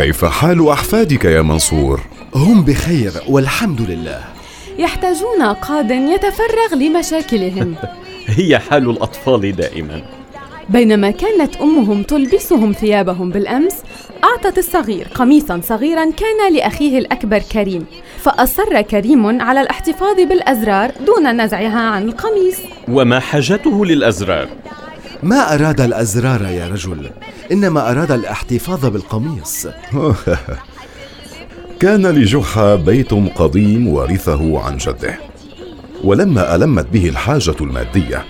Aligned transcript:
كيف 0.00 0.24
حال 0.24 0.68
أحفادك 0.68 1.24
يا 1.24 1.42
منصور؟ 1.42 2.00
هم 2.34 2.64
بخير 2.64 3.12
والحمد 3.28 3.80
لله 3.80 4.20
يحتاجون 4.78 5.42
قاد 5.42 5.90
يتفرغ 5.90 6.74
لمشاكلهم 6.74 7.74
هي 8.38 8.58
حال 8.58 8.90
الأطفال 8.90 9.56
دائما 9.56 10.02
بينما 10.68 11.10
كانت 11.10 11.56
أمهم 11.56 12.02
تلبسهم 12.02 12.72
ثيابهم 12.72 13.30
بالأمس 13.30 13.74
أعطت 14.24 14.58
الصغير 14.58 15.06
قميصا 15.14 15.60
صغيرا 15.64 16.04
كان 16.10 16.52
لأخيه 16.52 16.98
الأكبر 16.98 17.38
كريم 17.38 17.86
فأصر 18.18 18.80
كريم 18.80 19.42
على 19.42 19.60
الاحتفاظ 19.60 20.16
بالأزرار 20.16 20.92
دون 21.06 21.40
نزعها 21.40 21.80
عن 21.80 22.08
القميص 22.08 22.58
وما 22.88 23.20
حاجته 23.20 23.86
للأزرار؟ 23.86 24.48
ما 25.22 25.54
أراد 25.54 25.80
الأزرار 25.80 26.42
يا 26.42 26.68
رجل؟ 26.68 27.10
إنما 27.52 27.90
أراد 27.90 28.12
الإحتفاظ 28.12 28.86
بالقميص. 28.86 29.66
كان 31.80 32.06
لجحا 32.06 32.74
بيت 32.74 33.14
قديم 33.14 33.88
ورثه 33.88 34.60
عن 34.60 34.76
جده. 34.76 35.18
ولما 36.04 36.54
ألمت 36.54 36.86
به 36.86 37.08
الحاجة 37.08 37.54
المادية 37.60 38.24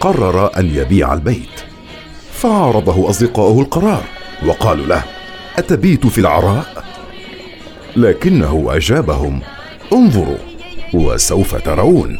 قرر 0.00 0.58
أن 0.58 0.74
يبيع 0.74 1.12
البيت. 1.12 1.60
فعارضه 2.32 3.10
أصدقاؤه 3.10 3.60
القرار 3.60 4.04
وقالوا 4.46 4.86
له 4.86 5.04
أتبيت 5.58 6.06
في 6.06 6.18
العراء؟ 6.18 6.84
لكنه 7.96 8.66
أجابهم 8.70 9.40
انظروا 9.92 10.38
وسوف 10.94 11.54
ترون. 11.54 12.18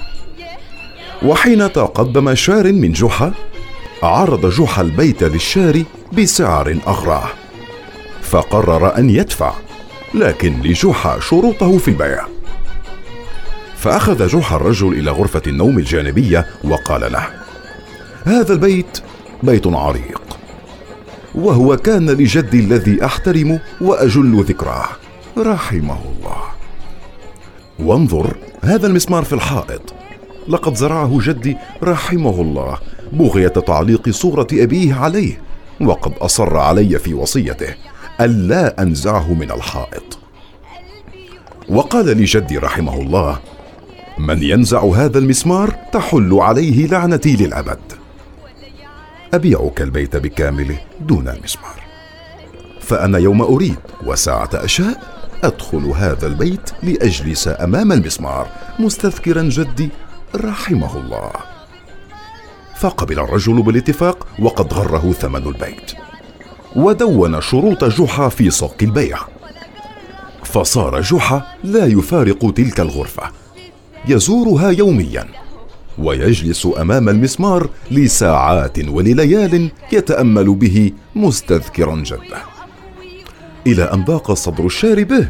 وحين 1.22 1.72
تقدم 1.72 2.34
شار 2.34 2.72
من 2.72 2.92
جحا 2.92 3.32
عرض 4.02 4.46
جحا 4.46 4.82
البيت 4.82 5.22
للشاري 5.22 5.84
بسعر 6.12 6.78
أغراه. 6.86 7.28
فقرر 8.22 8.98
أن 8.98 9.10
يدفع 9.10 9.52
لكن 10.14 10.60
لجحا 10.62 11.20
شروطه 11.20 11.78
في 11.78 11.88
البيع. 11.88 12.24
فأخذ 13.76 14.26
جحا 14.26 14.56
الرجل 14.56 14.92
إلى 14.92 15.10
غرفة 15.10 15.42
النوم 15.46 15.78
الجانبية 15.78 16.46
وقال 16.64 17.12
له 17.12 17.28
هذا 18.24 18.52
البيت 18.52 18.98
بيت 19.42 19.66
عريق 19.66 20.22
وهو 21.34 21.76
كان 21.76 22.10
لجدي 22.10 22.60
الذي 22.60 23.04
أحترم 23.04 23.60
وأجل 23.80 24.44
ذكراه. 24.44 24.88
رحمه 25.38 25.98
الله. 26.02 26.42
وانظر 27.78 28.36
هذا 28.62 28.86
المسمار 28.86 29.24
في 29.24 29.32
الحائط. 29.32 29.94
لقد 30.50 30.74
زرعه 30.74 31.18
جدي 31.22 31.56
رحمه 31.82 32.40
الله 32.40 32.78
بغية 33.12 33.48
تعليق 33.48 34.10
صورة 34.10 34.46
أبيه 34.52 34.94
عليه 34.94 35.40
وقد 35.80 36.12
أصر 36.12 36.56
علي 36.56 36.98
في 36.98 37.14
وصيته 37.14 37.74
ألا 38.20 38.82
أنزعه 38.82 39.32
من 39.34 39.50
الحائط. 39.50 40.18
وقال 41.68 42.16
لي 42.16 42.24
جدي 42.24 42.58
رحمه 42.58 43.00
الله 43.00 43.38
من 44.18 44.42
ينزع 44.42 44.84
هذا 44.84 45.18
المسمار 45.18 45.74
تحل 45.92 46.34
عليه 46.34 46.86
لعنتي 46.86 47.36
للأبد. 47.36 47.80
أبيعك 49.34 49.82
البيت 49.82 50.16
بكامله 50.16 50.78
دون 51.00 51.28
المسمار. 51.28 51.80
فأنا 52.80 53.18
يوم 53.18 53.42
أريد 53.42 53.78
وساعة 54.06 54.50
أشاء 54.54 55.20
أدخل 55.44 55.84
هذا 55.96 56.26
البيت 56.26 56.70
لأجلس 56.82 57.48
أمام 57.48 57.92
المسمار 57.92 58.48
مستذكرا 58.78 59.42
جدي 59.42 59.88
رحمه 60.34 60.96
الله 60.96 61.30
فقبل 62.76 63.18
الرجل 63.20 63.62
بالاتفاق 63.62 64.26
وقد 64.38 64.74
غره 64.74 65.12
ثمن 65.12 65.46
البيت. 65.46 65.92
ودون 66.76 67.40
شروط 67.40 67.84
جحا 67.84 68.28
في 68.28 68.50
صك 68.50 68.82
البيع. 68.82 69.18
فصار 70.44 71.00
جحا 71.00 71.42
لا 71.64 71.86
يفارق 71.86 72.52
تلك 72.54 72.80
الغرفة. 72.80 73.22
يزورها 74.08 74.70
يوميا. 74.70 75.26
ويجلس 75.98 76.68
أمام 76.80 77.08
المسمار 77.08 77.68
لساعات 77.90 78.78
ولليال 78.88 79.70
يتأمل 79.92 80.54
به 80.54 80.92
مستذكرا 81.14 81.96
جده 81.96 82.42
إلى 83.66 83.82
أن 83.82 84.04
ضاق 84.04 84.32
صدر 84.32 84.66
الشاري 84.66 85.04
به 85.04 85.28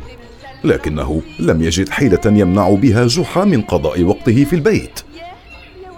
لكنه 0.64 1.22
لم 1.38 1.62
يجد 1.62 1.88
حيلة 1.88 2.20
يمنع 2.26 2.70
بها 2.70 3.06
جحا 3.06 3.44
من 3.44 3.62
قضاء 3.62 4.02
وقته 4.02 4.44
في 4.44 4.52
البيت. 4.52 5.00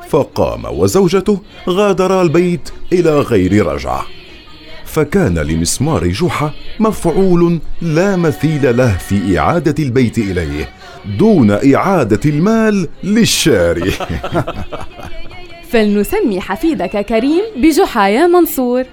فقام 0.09 0.65
وزوجته 0.65 1.41
غادرا 1.69 2.23
البيت 2.23 2.71
إلى 2.93 3.21
غير 3.21 3.67
رجعه 3.67 4.07
فكان 4.85 5.39
لمسمار 5.39 6.07
جحا 6.07 6.51
مفعول 6.81 7.61
لا 7.83 8.17
مثيل 8.17 8.77
له 8.77 8.97
في 8.97 9.39
إعادة 9.39 9.85
البيت 9.85 10.19
إليه 10.19 10.69
دون 11.19 11.75
إعادة 11.75 12.21
المال 12.31 12.89
للشاري. 13.05 13.91
فلنسمي 15.71 16.41
حفيدك 16.41 17.07
كريم 17.07 17.43
بجحا 17.57 18.09
يا 18.09 18.27
منصور. 18.27 18.85